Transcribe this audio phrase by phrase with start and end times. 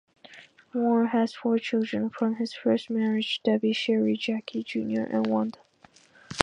[0.73, 5.59] Moore has four children from his first marriage: Debbby, Sherry, Jackie Junior and Wanda.